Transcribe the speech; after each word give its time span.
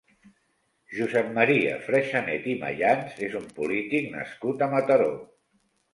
Josep 0.99 1.27
Maria 1.35 1.75
Freixanet 1.83 2.49
i 2.53 2.57
Mayans 2.63 3.21
és 3.29 3.39
un 3.41 3.45
polític 3.61 4.09
nascut 4.17 4.65
a 4.65 4.71
Mataró. 4.73 5.13